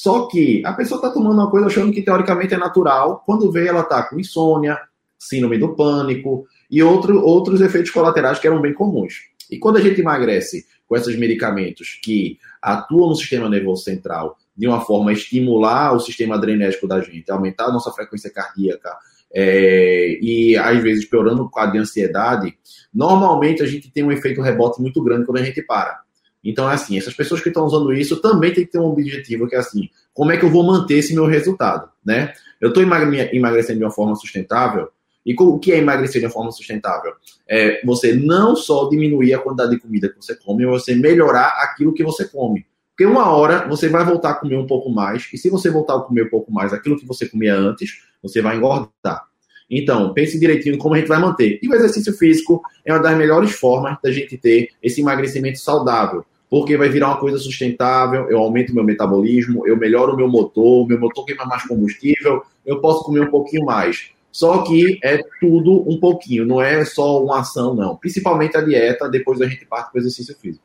Só 0.00 0.28
que 0.28 0.62
a 0.64 0.72
pessoa 0.74 0.98
está 0.98 1.10
tomando 1.10 1.40
uma 1.40 1.50
coisa 1.50 1.66
achando 1.66 1.92
que 1.92 2.02
teoricamente 2.02 2.54
é 2.54 2.56
natural, 2.56 3.24
quando 3.26 3.50
vê 3.50 3.66
ela 3.66 3.80
está 3.80 4.00
com 4.04 4.20
insônia, 4.20 4.78
síndrome 5.18 5.58
do 5.58 5.74
pânico 5.74 6.46
e 6.70 6.80
outro, 6.80 7.20
outros 7.20 7.60
efeitos 7.60 7.90
colaterais 7.90 8.38
que 8.38 8.46
eram 8.46 8.60
bem 8.60 8.72
comuns. 8.72 9.14
E 9.50 9.58
quando 9.58 9.78
a 9.78 9.80
gente 9.80 10.00
emagrece 10.00 10.64
com 10.86 10.94
esses 10.94 11.18
medicamentos 11.18 11.98
que 12.00 12.38
atuam 12.62 13.08
no 13.08 13.16
sistema 13.16 13.48
nervoso 13.48 13.82
central 13.82 14.36
de 14.56 14.68
uma 14.68 14.80
forma 14.82 15.10
a 15.10 15.14
estimular 15.14 15.92
o 15.92 15.98
sistema 15.98 16.36
adrenérgico 16.36 16.86
da 16.86 17.00
gente, 17.00 17.28
aumentar 17.32 17.64
a 17.64 17.72
nossa 17.72 17.90
frequência 17.90 18.30
cardíaca, 18.30 18.96
é, 19.34 20.16
e 20.22 20.56
às 20.56 20.80
vezes 20.80 21.06
piorando 21.06 21.42
o 21.42 21.50
quadro 21.50 21.72
de 21.72 21.78
ansiedade, 21.78 22.56
normalmente 22.94 23.64
a 23.64 23.66
gente 23.66 23.90
tem 23.90 24.04
um 24.04 24.12
efeito 24.12 24.42
rebote 24.42 24.80
muito 24.80 25.02
grande 25.02 25.26
quando 25.26 25.38
a 25.38 25.44
gente 25.44 25.60
para. 25.60 26.06
Então, 26.48 26.70
é 26.70 26.72
assim, 26.72 26.96
essas 26.96 27.12
pessoas 27.12 27.42
que 27.42 27.48
estão 27.48 27.66
usando 27.66 27.92
isso 27.92 28.22
também 28.22 28.54
tem 28.54 28.64
que 28.64 28.72
ter 28.72 28.78
um 28.78 28.86
objetivo 28.86 29.46
que 29.46 29.54
é 29.54 29.58
assim, 29.58 29.90
como 30.14 30.32
é 30.32 30.38
que 30.38 30.46
eu 30.46 30.50
vou 30.50 30.64
manter 30.64 30.94
esse 30.94 31.14
meu 31.14 31.26
resultado, 31.26 31.90
né? 32.02 32.32
Eu 32.58 32.70
estou 32.70 32.82
emagrecendo 32.82 33.78
de 33.78 33.84
uma 33.84 33.90
forma 33.90 34.16
sustentável, 34.16 34.88
e 35.26 35.34
o 35.38 35.58
que 35.58 35.72
é 35.72 35.76
emagrecer 35.76 36.22
de 36.22 36.26
uma 36.26 36.32
forma 36.32 36.50
sustentável? 36.50 37.12
É 37.46 37.84
você 37.84 38.14
não 38.14 38.56
só 38.56 38.88
diminuir 38.88 39.34
a 39.34 39.38
quantidade 39.38 39.72
de 39.72 39.78
comida 39.78 40.08
que 40.08 40.16
você 40.16 40.34
come, 40.34 40.64
mas 40.64 40.82
você 40.82 40.94
melhorar 40.94 41.48
aquilo 41.60 41.92
que 41.92 42.02
você 42.02 42.24
come. 42.24 42.64
Porque 42.96 43.04
uma 43.04 43.30
hora 43.30 43.68
você 43.68 43.86
vai 43.90 44.02
voltar 44.02 44.30
a 44.30 44.34
comer 44.34 44.56
um 44.56 44.66
pouco 44.66 44.88
mais, 44.88 45.28
e 45.30 45.36
se 45.36 45.50
você 45.50 45.70
voltar 45.70 45.96
a 45.96 46.00
comer 46.00 46.22
um 46.22 46.30
pouco 46.30 46.50
mais 46.50 46.72
aquilo 46.72 46.98
que 46.98 47.06
você 47.06 47.28
comia 47.28 47.54
antes, 47.54 48.02
você 48.22 48.40
vai 48.40 48.56
engordar. 48.56 49.28
Então, 49.70 50.14
pense 50.14 50.40
direitinho 50.40 50.78
como 50.78 50.94
a 50.94 50.98
gente 50.98 51.08
vai 51.08 51.20
manter. 51.20 51.58
E 51.62 51.68
o 51.68 51.74
exercício 51.74 52.14
físico 52.14 52.62
é 52.86 52.92
uma 52.94 53.02
das 53.02 53.18
melhores 53.18 53.50
formas 53.50 53.98
da 54.02 54.10
gente 54.10 54.38
ter 54.38 54.70
esse 54.82 55.02
emagrecimento 55.02 55.58
saudável 55.58 56.24
porque 56.50 56.76
vai 56.76 56.88
virar 56.88 57.08
uma 57.08 57.20
coisa 57.20 57.38
sustentável, 57.38 58.30
eu 58.30 58.38
aumento 58.38 58.74
meu 58.74 58.84
metabolismo, 58.84 59.66
eu 59.66 59.76
melhoro 59.76 60.14
o 60.14 60.16
meu 60.16 60.28
motor, 60.28 60.86
meu 60.86 60.98
motor 60.98 61.24
queima 61.24 61.44
mais 61.44 61.66
combustível, 61.66 62.42
eu 62.64 62.80
posso 62.80 63.04
comer 63.04 63.20
um 63.20 63.30
pouquinho 63.30 63.64
mais. 63.64 64.10
Só 64.32 64.62
que 64.62 64.98
é 65.02 65.22
tudo 65.40 65.84
um 65.88 65.98
pouquinho, 65.98 66.46
não 66.46 66.62
é 66.62 66.84
só 66.84 67.22
uma 67.22 67.40
ação, 67.40 67.74
não. 67.74 67.96
Principalmente 67.96 68.56
a 68.56 68.60
dieta, 68.60 69.08
depois 69.08 69.40
a 69.40 69.46
gente 69.46 69.66
parte 69.66 69.90
para 69.90 69.98
o 69.98 70.00
exercício 70.00 70.36
físico. 70.38 70.64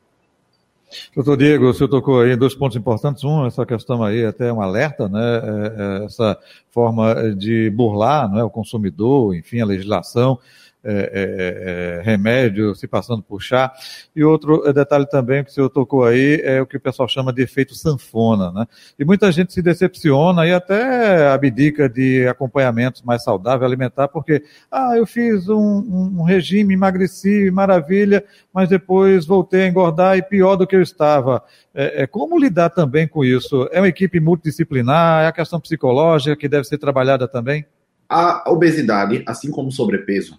Doutor 1.14 1.36
Diego, 1.36 1.68
o 1.68 1.74
senhor 1.74 1.88
tocou 1.88 2.20
aí 2.20 2.36
dois 2.36 2.54
pontos 2.54 2.76
importantes. 2.76 3.24
Um, 3.24 3.46
essa 3.46 3.66
questão 3.66 4.02
aí, 4.02 4.24
até 4.24 4.52
um 4.52 4.62
alerta, 4.62 5.08
né? 5.08 5.20
É, 5.20 6.02
é, 6.02 6.04
essa 6.04 6.38
forma 6.70 7.34
de 7.34 7.68
burlar 7.70 8.30
né, 8.30 8.44
o 8.44 8.50
consumidor, 8.50 9.34
enfim, 9.34 9.60
a 9.60 9.66
legislação 9.66 10.38
é, 10.84 10.92
é, 10.92 12.00
é, 12.00 12.02
remédio 12.02 12.74
se 12.74 12.86
passando 12.86 13.22
por 13.22 13.40
chá. 13.40 13.72
E 14.14 14.22
outro 14.22 14.70
detalhe 14.72 15.06
também 15.06 15.42
que 15.42 15.50
o 15.50 15.52
senhor 15.52 15.70
tocou 15.70 16.04
aí 16.04 16.40
é 16.44 16.60
o 16.60 16.66
que 16.66 16.76
o 16.76 16.80
pessoal 16.80 17.08
chama 17.08 17.32
de 17.32 17.42
efeito 17.42 17.74
sanfona, 17.74 18.52
né? 18.52 18.66
E 18.98 19.04
muita 19.04 19.32
gente 19.32 19.52
se 19.52 19.62
decepciona 19.62 20.46
e 20.46 20.52
até 20.52 21.28
abdica 21.28 21.88
de 21.88 22.26
acompanhamentos 22.28 23.02
mais 23.02 23.24
saudáveis 23.24 23.64
alimentar, 23.64 24.08
porque, 24.08 24.44
ah, 24.70 24.92
eu 24.96 25.06
fiz 25.06 25.48
um, 25.48 26.18
um 26.18 26.22
regime, 26.22 26.74
emagreci, 26.74 27.50
maravilha, 27.50 28.24
mas 28.52 28.68
depois 28.68 29.24
voltei 29.24 29.62
a 29.62 29.68
engordar 29.68 30.18
e 30.18 30.22
pior 30.22 30.56
do 30.56 30.66
que 30.66 30.76
eu 30.76 30.82
estava. 30.82 31.42
É, 31.74 32.02
é, 32.02 32.06
como 32.06 32.38
lidar 32.38 32.70
também 32.70 33.08
com 33.08 33.24
isso? 33.24 33.68
É 33.72 33.80
uma 33.80 33.88
equipe 33.88 34.20
multidisciplinar? 34.20 35.24
É 35.24 35.26
a 35.26 35.32
questão 35.32 35.60
psicológica 35.60 36.36
que 36.36 36.48
deve 36.48 36.64
ser 36.64 36.78
trabalhada 36.78 37.26
também? 37.26 37.66
A 38.08 38.50
obesidade, 38.50 39.24
assim 39.26 39.50
como 39.50 39.68
o 39.68 39.72
sobrepeso, 39.72 40.38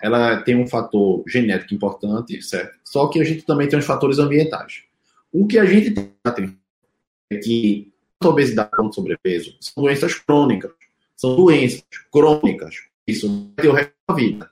Ela 0.00 0.42
tem 0.42 0.56
um 0.56 0.66
fator 0.66 1.22
genético 1.26 1.74
importante, 1.74 2.40
certo? 2.42 2.78
Só 2.84 3.08
que 3.08 3.20
a 3.20 3.24
gente 3.24 3.42
também 3.42 3.68
tem 3.68 3.78
os 3.78 3.84
fatores 3.84 4.18
ambientais. 4.18 4.82
O 5.32 5.46
que 5.46 5.58
a 5.58 5.64
gente 5.64 5.90
tem 5.90 6.12
é 7.30 7.36
que 7.36 7.92
tanto 8.18 8.32
obesidade 8.32 8.70
quanto 8.70 8.94
sobrepeso 8.94 9.54
são 9.60 9.82
doenças 9.82 10.14
crônicas. 10.14 10.72
São 11.16 11.36
doenças 11.36 11.84
crônicas. 12.12 12.76
Isso 13.06 13.28
vai 13.28 13.64
ter 13.64 13.68
o 13.68 13.72
resto 13.72 13.92
da 14.08 14.14
vida. 14.14 14.50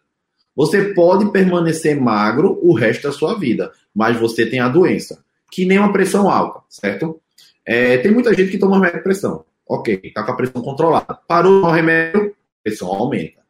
Você 0.54 0.94
pode 0.94 1.30
permanecer 1.32 2.00
magro 2.00 2.58
o 2.62 2.72
resto 2.72 3.02
da 3.04 3.12
sua 3.12 3.38
vida, 3.38 3.72
mas 3.94 4.18
você 4.18 4.46
tem 4.46 4.60
a 4.60 4.68
doença. 4.68 5.24
Que 5.50 5.64
nem 5.64 5.78
uma 5.78 5.92
pressão 5.92 6.30
alta, 6.30 6.60
certo? 6.68 7.20
É, 7.64 7.98
tem 7.98 8.10
muita 8.10 8.34
gente 8.34 8.50
que 8.50 8.58
toma 8.58 8.76
remédio 8.76 8.98
de 8.98 9.04
pressão. 9.04 9.44
Ok, 9.68 10.00
está 10.02 10.22
com 10.22 10.32
a 10.32 10.36
pressão 10.36 10.62
controlada. 10.62 11.14
Parou 11.26 11.62
o 11.62 11.70
remédio, 11.70 12.34
a 12.60 12.62
pressão 12.64 12.88
aumenta. 12.88 13.42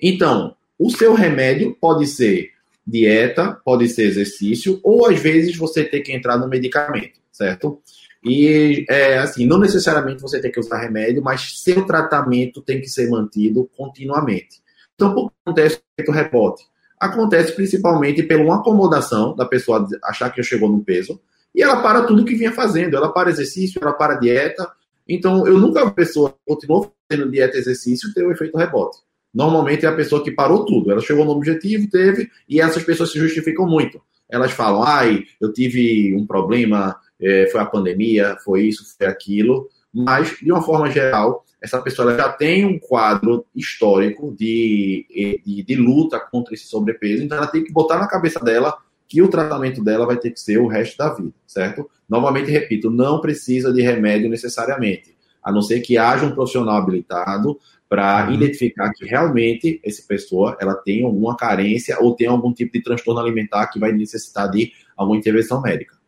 Então, 0.00 0.56
o 0.78 0.90
seu 0.90 1.14
remédio 1.14 1.76
pode 1.80 2.06
ser 2.06 2.50
dieta, 2.86 3.60
pode 3.64 3.88
ser 3.88 4.04
exercício, 4.04 4.80
ou 4.82 5.06
às 5.06 5.18
vezes 5.20 5.56
você 5.56 5.84
tem 5.84 6.02
que 6.02 6.12
entrar 6.12 6.38
no 6.38 6.48
medicamento, 6.48 7.20
certo? 7.30 7.82
E, 8.24 8.84
é, 8.88 9.18
assim, 9.18 9.46
não 9.46 9.58
necessariamente 9.58 10.22
você 10.22 10.40
tem 10.40 10.50
que 10.50 10.58
usar 10.58 10.78
remédio, 10.78 11.22
mas 11.22 11.60
seu 11.62 11.84
tratamento 11.84 12.62
tem 12.62 12.80
que 12.80 12.88
ser 12.88 13.08
mantido 13.10 13.68
continuamente. 13.76 14.60
Então, 14.94 15.14
por 15.14 15.30
que 15.30 15.36
acontece 15.44 15.80
o 16.06 16.12
rebote? 16.12 16.64
Acontece 16.98 17.52
principalmente 17.52 18.22
pela 18.22 18.42
uma 18.42 18.56
acomodação 18.56 19.36
da 19.36 19.44
pessoa 19.44 19.86
achar 20.04 20.30
que 20.30 20.42
chegou 20.42 20.68
no 20.68 20.82
peso, 20.82 21.20
e 21.54 21.62
ela 21.62 21.82
para 21.82 22.02
tudo 22.02 22.24
que 22.24 22.34
vinha 22.34 22.52
fazendo. 22.52 22.96
Ela 22.96 23.12
para 23.12 23.30
exercício, 23.30 23.80
ela 23.82 23.92
para 23.92 24.14
dieta. 24.14 24.70
Então, 25.08 25.46
eu 25.46 25.58
nunca 25.58 25.82
a 25.82 25.90
pessoa 25.90 26.34
continuou 26.46 26.92
fazendo 27.10 27.30
dieta 27.30 27.56
e 27.56 27.60
exercício 27.60 28.12
ter 28.12 28.24
o 28.24 28.32
efeito 28.32 28.56
rebote. 28.56 28.98
Normalmente 29.34 29.86
é 29.86 29.88
a 29.88 29.94
pessoa 29.94 30.22
que 30.22 30.30
parou 30.30 30.64
tudo. 30.64 30.90
Ela 30.90 31.00
chegou 31.00 31.24
no 31.24 31.32
objetivo, 31.32 31.88
teve, 31.90 32.28
e 32.48 32.60
essas 32.60 32.82
pessoas 32.82 33.12
se 33.12 33.18
justificam 33.18 33.66
muito. 33.66 34.00
Elas 34.30 34.52
falam, 34.52 34.82
ai, 34.82 35.24
eu 35.40 35.52
tive 35.52 36.14
um 36.14 36.26
problema, 36.26 36.96
é, 37.20 37.48
foi 37.50 37.60
a 37.60 37.66
pandemia, 37.66 38.36
foi 38.44 38.64
isso, 38.64 38.84
foi 38.96 39.06
aquilo. 39.06 39.68
Mas, 39.92 40.36
de 40.38 40.52
uma 40.52 40.62
forma 40.62 40.90
geral, 40.90 41.44
essa 41.60 41.80
pessoa 41.80 42.16
já 42.16 42.28
tem 42.30 42.64
um 42.64 42.78
quadro 42.78 43.44
histórico 43.54 44.34
de, 44.36 45.42
de, 45.44 45.62
de, 45.64 45.76
luta 45.76 46.20
contra 46.20 46.54
esse 46.54 46.66
sobrepeso, 46.66 47.24
então 47.24 47.36
ela 47.36 47.46
tem 47.46 47.64
que 47.64 47.72
botar 47.72 47.98
na 47.98 48.06
cabeça 48.06 48.38
dela 48.40 48.76
que 49.08 49.22
o 49.22 49.28
tratamento 49.28 49.82
dela 49.82 50.06
vai 50.06 50.18
ter 50.18 50.30
que 50.30 50.38
ser 50.38 50.58
o 50.58 50.66
resto 50.66 50.96
da 50.98 51.12
vida, 51.14 51.32
certo? 51.46 51.88
Novamente, 52.08 52.50
repito, 52.50 52.90
não 52.90 53.20
precisa 53.20 53.72
de 53.72 53.80
remédio 53.80 54.28
necessariamente, 54.28 55.16
a 55.42 55.50
não 55.50 55.62
ser 55.62 55.80
que 55.80 55.96
haja 55.96 56.26
um 56.26 56.34
profissional 56.34 56.76
habilitado, 56.76 57.58
para 57.88 58.26
uhum. 58.26 58.34
identificar 58.34 58.92
que 58.92 59.06
realmente 59.06 59.80
essa 59.84 60.02
pessoa 60.06 60.56
ela 60.60 60.74
tem 60.74 61.04
alguma 61.04 61.36
carência 61.36 61.98
ou 62.00 62.14
tem 62.14 62.26
algum 62.26 62.52
tipo 62.52 62.72
de 62.72 62.82
transtorno 62.82 63.20
alimentar 63.20 63.66
que 63.68 63.78
vai 63.78 63.92
necessitar 63.92 64.50
de 64.50 64.72
alguma 64.96 65.18
intervenção 65.18 65.62
médica. 65.62 65.98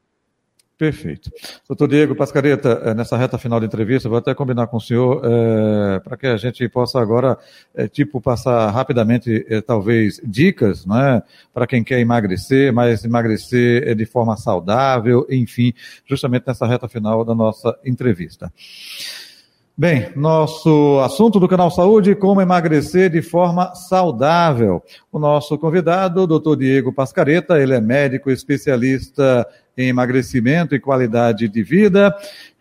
Perfeito. 0.81 1.31
Doutor 1.69 1.89
Diego 1.89 2.15
Pascareta, 2.15 2.81
eh, 2.83 2.95
nessa 2.95 3.15
reta 3.15 3.37
final 3.37 3.61
da 3.61 3.67
entrevista, 3.67 4.09
vou 4.09 4.17
até 4.17 4.35
combinar 4.35 4.67
com 4.67 4.79
o 4.79 4.81
senhor 4.81 5.21
é, 5.23 6.01
para 6.01 6.17
que 6.17 6.27
a 6.27 6.39
gente 6.39 6.67
possa 6.71 6.99
agora, 6.99 7.37
é, 7.75 7.87
tipo, 7.87 8.19
passar 8.19 8.71
rapidamente, 8.71 9.45
é, 9.51 9.61
talvez, 9.61 10.19
dicas, 10.25 10.87
né, 10.87 11.23
para 11.53 11.67
quem 11.67 11.85
quer 11.85 12.01
emagrecer, 12.01 12.73
mas 12.73 13.05
emagrecer 13.05 13.95
de 13.95 14.07
forma 14.07 14.39
saudável, 14.39 15.27
enfim, 15.29 15.75
justamente 16.07 16.45
nessa 16.47 16.67
reta 16.67 16.89
final 16.89 17.27
da 17.27 17.35
nossa 17.35 17.79
entrevista. 17.85 18.51
Bem, 19.81 20.13
nosso 20.15 21.01
assunto 21.03 21.41
do 21.41 21.49
canal 21.49 21.71
Saúde, 21.71 22.15
como 22.15 22.43
emagrecer 22.43 23.09
de 23.09 23.23
forma 23.23 23.75
saudável. 23.75 24.83
O 25.11 25.19
nosso 25.19 25.57
convidado, 25.57 26.27
Dr. 26.27 26.55
Diego 26.55 26.93
Pascareta, 26.93 27.59
ele 27.59 27.73
é 27.73 27.81
médico 27.81 28.31
especialista 28.31 29.49
em 29.81 29.89
emagrecimento 29.89 30.75
e 30.75 30.81
qualidade 30.81 31.49
de 31.49 31.63
vida 31.63 32.15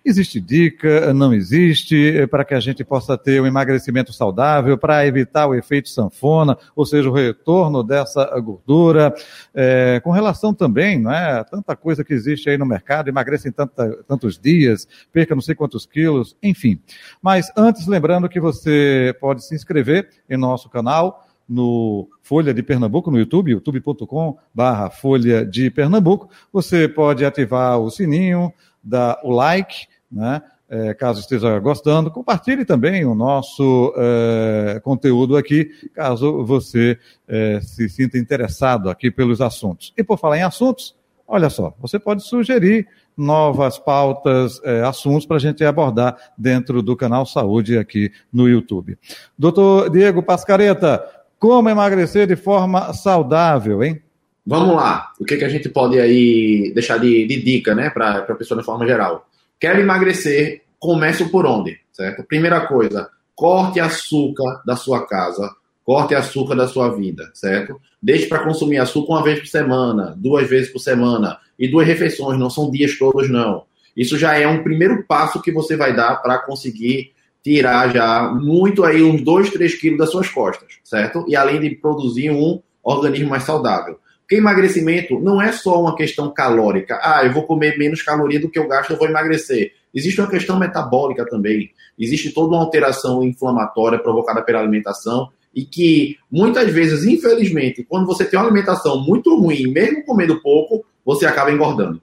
Existe 0.04 0.40
dica? 0.40 1.14
Não 1.14 1.34
existe? 1.34 2.18
Eh, 2.18 2.26
para 2.26 2.46
que 2.46 2.54
a 2.54 2.60
gente 2.60 2.86
possa 2.86 3.18
ter 3.18 3.42
um 3.42 3.46
emagrecimento 3.46 4.14
saudável, 4.14 4.78
para 4.78 5.06
evitar 5.06 5.46
o 5.46 5.54
efeito 5.54 5.90
sanfona, 5.90 6.58
ou 6.74 6.86
seja, 6.86 7.10
o 7.10 7.14
retorno 7.14 7.84
dessa 7.84 8.26
gordura. 8.40 9.14
É, 9.54 10.00
com 10.02 10.12
relação 10.12 10.54
também, 10.54 10.98
não 10.98 11.12
é? 11.12 11.44
Tanta 11.44 11.76
coisa 11.76 12.04
que 12.04 12.14
existe 12.14 12.50
aí 12.50 12.58
no 12.58 12.66
mercado, 12.66 13.10
emagreça 13.10 13.50
em 13.50 13.52
tanta, 13.52 13.88
tantos 14.08 14.40
dias, 14.40 14.88
perca 15.12 15.36
não 15.36 15.42
sei 15.42 15.54
quantos 15.54 15.86
quilos, 15.86 16.36
enfim. 16.42 16.80
Mas 17.22 17.52
antes, 17.56 17.86
lembrando 17.86 18.30
que 18.30 18.40
você 18.40 19.14
pode 19.20 19.46
se 19.46 19.54
inscrever 19.54 20.10
em 20.30 20.38
nosso 20.38 20.70
canal 20.70 21.29
no 21.50 22.08
Folha 22.22 22.54
de 22.54 22.62
Pernambuco, 22.62 23.10
no 23.10 23.18
YouTube, 23.18 23.52
youtube.com 23.52 24.38
barra 24.54 24.90
Folha 24.92 25.44
de 25.44 25.72
Pernambuco. 25.72 26.30
Você 26.54 26.88
pode 26.88 27.26
ativar 27.26 27.80
o 27.80 27.90
sininho, 27.90 28.54
dar 28.84 29.20
o 29.24 29.32
like, 29.32 29.88
né? 30.12 30.42
É, 30.72 30.94
caso 30.94 31.20
esteja 31.20 31.58
gostando, 31.58 32.12
compartilhe 32.12 32.64
também 32.64 33.04
o 33.04 33.16
nosso 33.16 33.92
é, 33.98 34.80
conteúdo 34.84 35.36
aqui, 35.36 35.72
caso 35.96 36.46
você 36.46 36.96
é, 37.28 37.60
se 37.60 37.90
sinta 37.90 38.20
interessado 38.20 38.88
aqui 38.88 39.10
pelos 39.10 39.42
assuntos. 39.42 39.92
E 39.98 40.04
por 40.04 40.20
falar 40.20 40.38
em 40.38 40.44
assuntos, 40.44 40.96
olha 41.28 41.50
só, 41.50 41.74
você 41.82 41.98
pode 41.98 42.22
sugerir 42.22 42.88
novas 43.18 43.78
pautas, 43.80 44.62
é, 44.64 44.82
assuntos 44.82 45.26
para 45.26 45.38
a 45.38 45.40
gente 45.40 45.66
abordar 45.66 46.16
dentro 46.38 46.84
do 46.84 46.96
canal 46.96 47.26
Saúde 47.26 47.78
aqui 47.78 48.12
no 48.32 48.48
YouTube. 48.48 48.96
Doutor 49.38 49.90
Diego 49.90 50.24
Pascareta, 50.24 51.04
como 51.40 51.70
emagrecer 51.70 52.28
de 52.28 52.36
forma 52.36 52.94
saudável, 52.94 53.82
hein? 53.82 54.02
Vamos 54.46 54.76
lá. 54.76 55.12
O 55.20 55.26
que, 55.26 55.38
que 55.38 55.46
a 55.46 55.50
gente 55.50 55.70
pode 55.70 56.00
aí 56.00 56.72
deixar 56.74 56.98
de, 56.98 57.26
de 57.26 57.42
dica, 57.42 57.74
né, 57.74 57.90
para 57.90 58.18
a 58.18 58.36
pessoa 58.36 58.60
de 58.60 58.66
forma 58.66 58.86
geral? 58.86 59.28
Quer 59.60 59.80
emagrecer? 59.80 60.64
Comece 60.80 61.26
por 61.26 61.46
onde, 61.46 61.78
certo? 61.92 62.24
Primeira 62.24 62.66
coisa, 62.66 63.10
corte 63.36 63.80
açúcar 63.80 64.62
da 64.66 64.76
sua 64.76 65.06
casa, 65.06 65.52
corte 65.84 66.16
açúcar 66.16 66.56
da 66.56 66.68
sua 66.68 66.90
vida, 66.96 67.30
certo? 67.34 67.80
Deixe 68.02 68.28
para 68.28 68.44
consumir 68.44 68.78
açúcar 68.78 69.14
uma 69.14 69.24
vez 69.24 69.40
por 69.40 69.48
semana, 69.48 70.16
duas 70.18 70.50
vezes 70.50 70.72
por 70.72 70.80
semana, 70.80 71.38
e 71.58 71.68
duas 71.68 71.86
refeições, 71.86 72.40
não 72.40 72.50
são 72.50 72.72
dias 72.72 72.98
todos, 72.98 73.30
não. 73.30 73.66
Isso 73.96 74.18
já 74.18 74.38
é 74.38 74.48
um 74.48 74.64
primeiro 74.64 75.04
passo 75.04 75.42
que 75.42 75.52
você 75.52 75.76
vai 75.76 75.94
dar 75.94 76.16
para 76.22 76.40
conseguir 76.40 77.12
tirar 77.44 77.94
já 77.94 78.30
muito 78.30 78.84
aí 78.84 79.02
uns 79.02 79.22
2, 79.22 79.50
3 79.52 79.76
quilos 79.80 80.00
das 80.00 80.12
suas 80.12 80.30
costas, 80.30 80.80
certo? 80.84 81.26
E 81.28 81.36
além 81.36 81.60
de 81.60 81.70
produzir 81.72 82.32
um 82.32 82.62
organismo 82.84 83.30
mais 83.30 83.44
saudável. 83.44 84.00
Porque 84.22 84.36
emagrecimento 84.36 85.20
não 85.20 85.42
é 85.42 85.52
só 85.52 85.82
uma 85.82 85.96
questão 85.96 86.32
calórica. 86.32 87.00
Ah, 87.02 87.26
eu 87.26 87.34
vou 87.34 87.48
comer 87.48 87.80
menos 87.80 88.04
caloria 88.04 88.40
do 88.40 88.50
que 88.50 88.60
eu 88.60 88.68
gasto, 88.68 88.92
eu 88.92 88.98
vou 88.98 89.08
emagrecer. 89.08 89.72
Existe 89.94 90.22
uma 90.22 90.30
questão 90.30 90.60
metabólica 90.60 91.26
também. 91.26 91.72
Existe 91.98 92.32
toda 92.32 92.50
uma 92.50 92.64
alteração 92.64 93.24
inflamatória 93.24 93.98
provocada 93.98 94.44
pela 94.44 94.60
alimentação 94.60 95.30
e 95.54 95.66
que 95.66 96.18
muitas 96.32 96.72
vezes, 96.72 97.06
infelizmente, 97.06 97.84
quando 97.84 98.06
você 98.06 98.24
tem 98.24 98.38
uma 98.38 98.46
alimentação 98.46 99.02
muito 99.02 99.36
ruim, 99.36 99.72
mesmo 99.72 100.06
comendo 100.06 100.40
pouco, 100.42 100.86
você 101.04 101.26
acaba 101.26 101.52
engordando. 101.52 102.00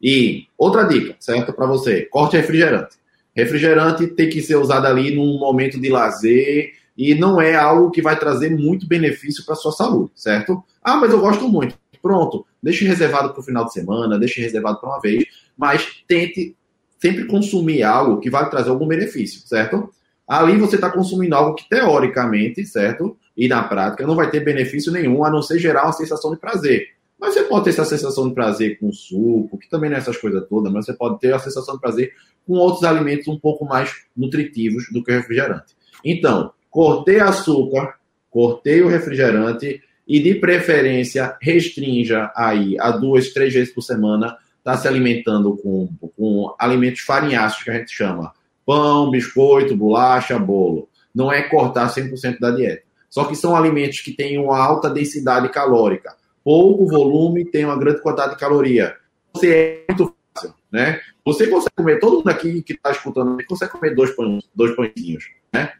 E 0.00 0.44
outra 0.56 0.84
dica, 0.84 1.16
certo? 1.18 1.52
Para 1.52 1.66
você, 1.66 2.02
corte 2.02 2.36
refrigerante. 2.36 2.99
Refrigerante 3.34 4.06
tem 4.08 4.28
que 4.28 4.42
ser 4.42 4.56
usado 4.56 4.86
ali 4.86 5.14
num 5.14 5.38
momento 5.38 5.80
de 5.80 5.88
lazer 5.88 6.72
e 6.96 7.14
não 7.14 7.40
é 7.40 7.54
algo 7.54 7.90
que 7.90 8.02
vai 8.02 8.18
trazer 8.18 8.50
muito 8.50 8.86
benefício 8.86 9.44
para 9.44 9.54
sua 9.54 9.72
saúde, 9.72 10.10
certo? 10.14 10.62
Ah, 10.82 10.96
mas 10.96 11.12
eu 11.12 11.20
gosto 11.20 11.48
muito. 11.48 11.78
Pronto, 12.02 12.46
deixe 12.62 12.84
reservado 12.84 13.30
para 13.30 13.40
o 13.40 13.44
final 13.44 13.64
de 13.64 13.72
semana, 13.72 14.18
deixe 14.18 14.40
reservado 14.40 14.80
para 14.80 14.90
uma 14.90 15.00
vez, 15.00 15.24
mas 15.56 15.86
tente 16.06 16.56
sempre 16.98 17.24
consumir 17.24 17.82
algo 17.82 18.20
que 18.20 18.30
vai 18.30 18.48
trazer 18.50 18.70
algum 18.70 18.86
benefício, 18.86 19.40
certo? 19.46 19.90
Ali 20.26 20.56
você 20.56 20.76
está 20.76 20.90
consumindo 20.90 21.34
algo 21.34 21.54
que, 21.54 21.68
teoricamente, 21.68 22.64
certo? 22.64 23.16
E 23.36 23.48
na 23.48 23.62
prática 23.64 24.06
não 24.06 24.14
vai 24.14 24.30
ter 24.30 24.40
benefício 24.40 24.92
nenhum, 24.92 25.24
a 25.24 25.30
não 25.30 25.42
ser 25.42 25.58
gerar 25.58 25.84
uma 25.84 25.92
sensação 25.92 26.30
de 26.30 26.38
prazer. 26.38 26.88
Mas 27.20 27.34
você 27.34 27.42
pode 27.42 27.64
ter 27.64 27.70
essa 27.70 27.84
sensação 27.84 28.28
de 28.28 28.34
prazer 28.34 28.78
com 28.78 28.90
suco, 28.90 29.58
que 29.58 29.68
também 29.68 29.90
não 29.90 29.96
é 29.96 30.00
essas 30.00 30.16
coisas 30.16 30.46
todas, 30.48 30.72
mas 30.72 30.86
você 30.86 30.94
pode 30.94 31.20
ter 31.20 31.34
a 31.34 31.38
sensação 31.38 31.74
de 31.74 31.80
prazer 31.80 32.12
com 32.46 32.54
outros 32.54 32.82
alimentos 32.82 33.28
um 33.28 33.38
pouco 33.38 33.64
mais 33.64 33.92
nutritivos 34.16 34.84
do 34.90 35.04
que 35.04 35.12
o 35.12 35.14
refrigerante. 35.14 35.76
Então, 36.04 36.52
cortei 36.70 37.20
açúcar, 37.20 37.96
cortei 38.30 38.80
o 38.80 38.88
refrigerante 38.88 39.82
e, 40.08 40.20
de 40.20 40.34
preferência, 40.36 41.36
restrinja 41.40 42.32
aí 42.34 42.76
a 42.80 42.90
duas, 42.90 43.28
três 43.28 43.52
vezes 43.52 43.72
por 43.72 43.82
semana, 43.82 44.36
está 44.58 44.76
se 44.76 44.88
alimentando 44.88 45.56
com, 45.56 45.88
com 46.16 46.54
alimentos 46.58 47.00
farinhaços, 47.00 47.62
que 47.62 47.70
a 47.70 47.74
gente 47.74 47.92
chama 47.92 48.32
pão, 48.64 49.10
biscoito, 49.10 49.76
bolacha, 49.76 50.38
bolo. 50.38 50.88
Não 51.14 51.30
é 51.30 51.42
cortar 51.42 51.92
100% 51.92 52.38
da 52.38 52.50
dieta. 52.50 52.82
Só 53.10 53.24
que 53.24 53.34
são 53.34 53.56
alimentos 53.56 54.00
que 54.00 54.12
têm 54.12 54.38
uma 54.38 54.58
alta 54.58 54.88
densidade 54.88 55.48
calórica, 55.48 56.14
pouco 56.44 56.86
volume, 56.86 57.44
tem 57.44 57.64
uma 57.64 57.78
grande 57.78 58.00
quantidade 58.00 58.34
de 58.34 58.40
caloria. 58.40 58.96
Você 59.32 59.84
é 59.88 59.92
muito 59.92 60.14
fácil, 60.34 60.54
né? 60.70 61.00
Você 61.24 61.46
consegue 61.46 61.74
comer, 61.76 62.00
todo 62.00 62.16
mundo 62.18 62.28
aqui 62.28 62.62
que 62.62 62.72
está 62.72 62.90
escutando, 62.90 63.36
consegue 63.46 63.72
comer 63.72 63.94
dois, 63.94 64.10
pães, 64.16 64.48
dois 64.54 64.74
pãezinhos, 64.74 65.24
né? 65.52 65.72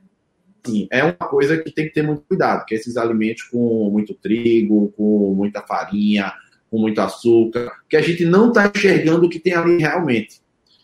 Sim, 0.64 0.86
é 0.90 1.02
uma 1.02 1.14
coisa 1.14 1.56
que 1.56 1.70
tem 1.70 1.86
que 1.86 1.94
ter 1.94 2.02
muito 2.02 2.22
cuidado, 2.22 2.66
que 2.66 2.74
esses 2.74 2.96
alimentos 2.96 3.44
com 3.44 3.88
muito 3.90 4.14
trigo, 4.14 4.92
com 4.96 5.34
muita 5.34 5.62
farinha, 5.62 6.32
com 6.70 6.78
muito 6.78 7.00
açúcar, 7.00 7.72
que 7.88 7.96
a 7.96 8.02
gente 8.02 8.24
não 8.24 8.48
está 8.48 8.70
enxergando 8.74 9.26
o 9.26 9.30
que 9.30 9.40
tem 9.40 9.54
ali 9.54 9.78
realmente. 9.78 10.40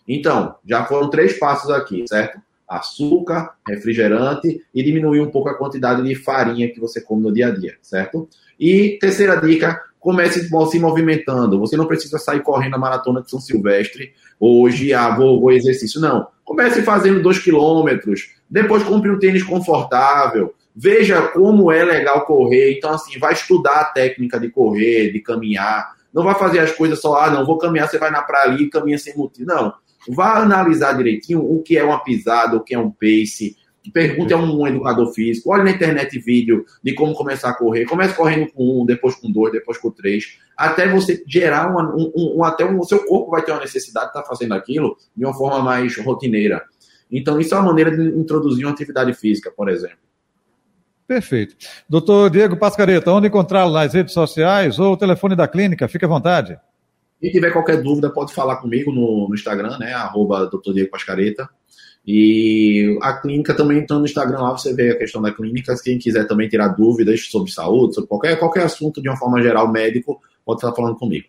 Então, 0.08 0.56
já 0.64 0.84
foram 0.84 1.10
três 1.10 1.38
passos 1.38 1.70
aqui, 1.70 2.04
certo? 2.08 2.40
Açúcar, 2.68 3.54
refrigerante 3.66 4.60
e 4.74 4.82
diminuir 4.82 5.20
um 5.20 5.30
pouco 5.30 5.48
a 5.48 5.56
quantidade 5.56 6.02
de 6.02 6.14
farinha 6.14 6.72
que 6.72 6.80
você 6.80 7.00
come 7.00 7.22
no 7.22 7.32
dia 7.32 7.48
a 7.48 7.50
dia, 7.50 7.76
certo? 7.80 8.28
E 8.58 8.98
terceira 9.00 9.36
dica, 9.36 9.80
comece 10.06 10.48
se 10.48 10.78
movimentando. 10.78 11.58
Você 11.58 11.76
não 11.76 11.86
precisa 11.86 12.16
sair 12.16 12.40
correndo 12.40 12.76
a 12.76 12.78
maratona 12.78 13.22
de 13.22 13.28
São 13.28 13.40
Silvestre 13.40 14.12
hoje, 14.38 14.94
ah, 14.94 15.10
vou, 15.10 15.40
vou 15.40 15.50
exercício. 15.50 16.00
Não. 16.00 16.28
Comece 16.44 16.82
fazendo 16.82 17.20
dois 17.20 17.40
quilômetros, 17.40 18.30
depois 18.48 18.84
compre 18.84 19.10
um 19.10 19.18
tênis 19.18 19.42
confortável, 19.42 20.54
veja 20.74 21.20
como 21.22 21.72
é 21.72 21.84
legal 21.84 22.24
correr. 22.24 22.76
Então, 22.76 22.90
assim, 22.90 23.18
vai 23.18 23.32
estudar 23.32 23.80
a 23.80 23.84
técnica 23.86 24.38
de 24.38 24.48
correr, 24.48 25.10
de 25.12 25.20
caminhar. 25.20 25.96
Não 26.14 26.22
vai 26.22 26.36
fazer 26.36 26.60
as 26.60 26.70
coisas 26.70 27.00
só, 27.00 27.20
ah, 27.20 27.30
não, 27.30 27.44
vou 27.44 27.58
caminhar, 27.58 27.88
você 27.88 27.98
vai 27.98 28.12
na 28.12 28.22
praia 28.22 28.50
ali 28.50 28.64
e 28.64 28.70
caminha 28.70 28.98
sem 28.98 29.16
motivo. 29.16 29.48
Não. 29.48 29.74
Vá 30.08 30.38
analisar 30.38 30.96
direitinho 30.96 31.40
o 31.40 31.62
que 31.62 31.76
é 31.76 31.84
uma 31.84 32.02
pisada, 32.02 32.56
o 32.56 32.62
que 32.62 32.74
é 32.74 32.78
um 32.78 32.90
pace. 32.90 33.56
Pergunte 33.92 34.34
a 34.34 34.36
um 34.36 34.66
educador 34.66 35.12
físico. 35.12 35.50
Olhe 35.50 35.62
na 35.62 35.70
internet 35.70 36.18
vídeo 36.18 36.64
de 36.82 36.92
como 36.92 37.14
começar 37.14 37.50
a 37.50 37.54
correr. 37.54 37.84
Comece 37.84 38.14
correndo 38.14 38.50
com 38.52 38.82
um, 38.82 38.84
depois 38.84 39.14
com 39.14 39.30
dois, 39.30 39.52
depois 39.52 39.78
com 39.78 39.90
três. 39.90 40.38
Até 40.56 40.88
você 40.88 41.22
gerar 41.26 41.70
uma, 41.70 41.94
um, 41.94 42.12
um, 42.16 42.44
até 42.44 42.64
um, 42.64 42.80
o 42.80 42.84
seu 42.84 43.04
corpo 43.04 43.30
vai 43.30 43.42
ter 43.42 43.52
uma 43.52 43.60
necessidade 43.60 44.06
de 44.06 44.18
estar 44.18 44.24
fazendo 44.24 44.54
aquilo 44.54 44.96
de 45.16 45.24
uma 45.24 45.34
forma 45.34 45.62
mais 45.62 45.96
rotineira. 45.98 46.64
Então, 47.10 47.38
isso 47.38 47.54
é 47.54 47.58
uma 47.58 47.66
maneira 47.66 47.96
de 47.96 48.18
introduzir 48.18 48.64
uma 48.64 48.72
atividade 48.72 49.14
física, 49.14 49.52
por 49.56 49.68
exemplo. 49.68 49.98
Perfeito. 51.06 51.54
Doutor 51.88 52.30
Diego 52.30 52.56
Pascareta, 52.56 53.12
onde 53.12 53.28
encontrá-lo 53.28 53.72
nas 53.72 53.94
redes 53.94 54.12
sociais 54.12 54.78
ou 54.80 54.94
o 54.94 54.96
telefone 54.96 55.36
da 55.36 55.46
clínica? 55.46 55.86
Fique 55.86 56.04
à 56.04 56.08
vontade. 56.08 56.58
Quem 57.20 57.30
tiver 57.30 57.50
qualquer 57.50 57.82
dúvida, 57.82 58.10
pode 58.10 58.34
falar 58.34 58.56
comigo 58.56 58.92
no, 58.92 59.28
no 59.28 59.34
Instagram, 59.34 59.78
né? 59.78 59.94
Arroba 59.94 60.46
Dr. 60.46 60.72
Diego 60.72 60.90
Pascareta. 60.90 61.48
E 62.06 62.96
a 63.02 63.14
clínica 63.14 63.52
também 63.52 63.78
entrando 63.78 64.00
no 64.00 64.06
Instagram 64.06 64.38
lá, 64.38 64.52
você 64.52 64.72
vê 64.72 64.90
a 64.90 64.98
questão 64.98 65.20
da 65.20 65.32
clínica. 65.32 65.74
Quem 65.82 65.98
quiser 65.98 66.26
também 66.26 66.48
tirar 66.48 66.68
dúvidas 66.68 67.26
sobre 67.28 67.50
saúde, 67.50 67.94
sobre 67.94 68.08
qualquer, 68.08 68.38
qualquer 68.38 68.64
assunto 68.64 69.02
de 69.02 69.08
uma 69.08 69.16
forma 69.16 69.42
geral 69.42 69.70
médico, 69.72 70.20
pode 70.44 70.58
estar 70.58 70.72
falando 70.72 70.96
comigo. 70.96 71.26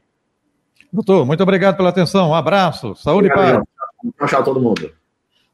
Doutor, 0.91 1.25
muito 1.25 1.41
obrigado 1.41 1.77
pela 1.77 1.89
atenção. 1.89 2.29
Um 2.29 2.35
abraço. 2.35 2.95
Saúde 2.95 3.27
e 3.27 3.33
paz. 3.33 3.59
Tchau, 4.17 4.27
tchau, 4.27 4.43
todo 4.43 4.61
mundo. 4.61 4.91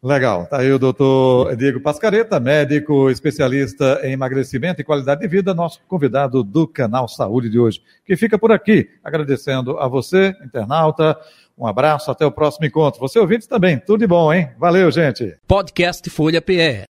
Legal. 0.03 0.45
Tá 0.47 0.59
aí 0.59 0.71
o 0.71 0.77
doutor 0.77 1.55
Diego 1.55 1.79
Pascareta, 1.79 2.37
médico 2.37 3.09
especialista 3.09 4.01
em 4.03 4.11
emagrecimento 4.11 4.81
e 4.81 4.83
qualidade 4.83 5.21
de 5.21 5.27
vida, 5.29 5.53
nosso 5.53 5.79
convidado 5.87 6.43
do 6.43 6.67
canal 6.67 7.07
Saúde 7.07 7.49
de 7.49 7.57
hoje, 7.57 7.81
que 8.05 8.17
fica 8.17 8.37
por 8.37 8.51
aqui, 8.51 8.89
agradecendo 9.01 9.79
a 9.79 9.87
você, 9.87 10.35
internauta. 10.43 11.17
Um 11.57 11.65
abraço, 11.65 12.11
até 12.11 12.25
o 12.25 12.31
próximo 12.31 12.65
encontro. 12.65 12.99
Você 12.99 13.17
ouvinte 13.17 13.47
também, 13.47 13.79
tudo 13.79 14.01
de 14.01 14.07
bom, 14.07 14.33
hein? 14.33 14.49
Valeu, 14.59 14.91
gente. 14.91 15.37
Podcast 15.47 16.09
Folha 16.09 16.41
PE. 16.41 16.83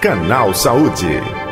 Canal 0.00 0.54
Saúde. 0.54 1.47